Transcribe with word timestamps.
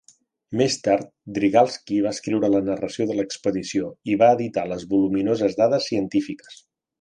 Més 0.59 0.75
tard, 0.85 1.09
Drygalski 1.35 1.99
va 2.07 2.13
escriure 2.17 2.49
la 2.53 2.61
narració 2.69 3.07
de 3.11 3.17
l'expedició 3.19 3.91
i 4.15 4.17
va 4.23 4.31
editar 4.39 4.65
les 4.73 4.87
voluminoses 4.95 5.59
dades 5.61 5.89
científiques. 5.93 6.59